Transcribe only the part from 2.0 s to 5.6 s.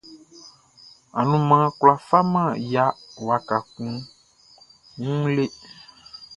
faman ya waka kun wun le.